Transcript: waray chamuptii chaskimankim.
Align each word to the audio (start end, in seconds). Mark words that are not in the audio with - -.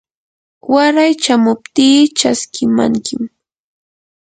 waray 0.71 1.13
chamuptii 1.23 2.01
chaskimankim. 2.17 3.21